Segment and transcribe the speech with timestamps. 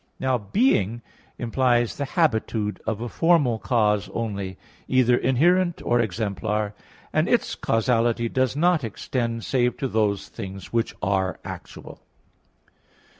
[0.19, 1.03] Now being
[1.37, 6.73] implies the habitude of a formal cause only, either inherent or exemplar;
[7.13, 12.01] and its causality does not extend save to those things which are actual.